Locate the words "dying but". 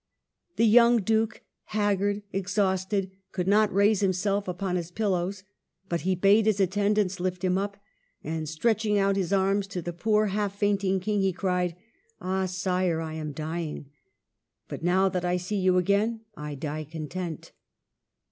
13.31-14.81